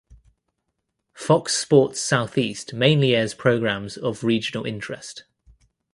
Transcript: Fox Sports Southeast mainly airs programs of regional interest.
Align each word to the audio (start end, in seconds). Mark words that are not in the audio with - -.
Fox 1.13 1.53
Sports 1.55 2.01
Southeast 2.01 2.73
mainly 2.73 3.15
airs 3.15 3.35
programs 3.35 3.97
of 3.97 4.23
regional 4.23 4.65
interest. 4.65 5.25